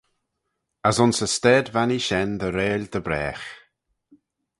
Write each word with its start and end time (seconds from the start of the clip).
As 0.87 0.97
ayns 1.03 1.19
y 1.25 1.27
staid 1.35 1.67
vannee 1.75 2.03
shen 2.07 2.31
dy 2.39 2.47
'reill 2.49 2.85
dy 2.93 3.01
bragh. 3.05 3.45